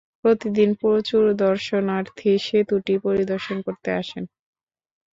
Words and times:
প্রতিদিন 0.23 0.69
প্রচুর 0.81 1.23
দর্শনার্থী 1.43 2.31
সেতুটি 2.47 2.93
পরিদর্শন 3.05 3.57
করতে 3.65 3.89
আসেন। 4.01 4.23